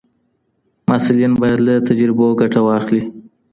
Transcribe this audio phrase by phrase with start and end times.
[0.87, 3.01] محصلین باید له تجربو ګټه واخلي.